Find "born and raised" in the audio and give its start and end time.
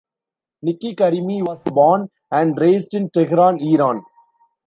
1.63-2.95